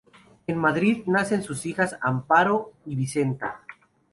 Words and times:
En 0.47 0.57
Madrid 0.57 1.05
nacen 1.05 1.43
sus 1.43 1.63
hijas 1.67 1.95
Amparo 2.01 2.73
y 2.87 2.95
Vicenta. 2.95 3.61